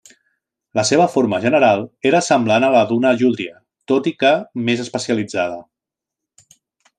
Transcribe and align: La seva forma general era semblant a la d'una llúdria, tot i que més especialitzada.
La 0.77 0.83
seva 0.89 1.03
forma 1.15 1.39
general 1.43 1.83
era 2.11 2.21
semblant 2.27 2.65
a 2.69 2.71
la 2.77 2.81
d'una 2.93 3.11
llúdria, 3.19 3.53
tot 3.93 4.11
i 4.13 4.15
que 4.25 4.33
més 4.71 4.83
especialitzada. 4.89 5.61